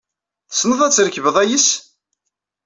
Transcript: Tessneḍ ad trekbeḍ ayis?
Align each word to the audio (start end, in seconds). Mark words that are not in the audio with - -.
Tessneḍ 0.49 0.79
ad 0.81 0.93
trekbeḍ 0.93 1.35
ayis? 1.41 1.67